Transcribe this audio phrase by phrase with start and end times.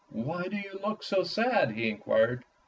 [0.09, 2.43] "Why do you look so sad?" he inquired.